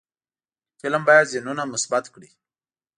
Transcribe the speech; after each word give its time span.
فلم 0.79 1.01
باید 1.07 1.29
ذهنونه 1.33 1.63
مثبت 1.73 2.05
کړي 2.13 2.29